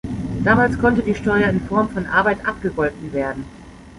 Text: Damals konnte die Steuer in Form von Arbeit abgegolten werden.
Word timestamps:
Damals 0.43 0.79
konnte 0.79 1.03
die 1.03 1.13
Steuer 1.13 1.47
in 1.47 1.61
Form 1.61 1.87
von 1.91 2.07
Arbeit 2.07 2.43
abgegolten 2.43 3.13
werden. 3.13 3.45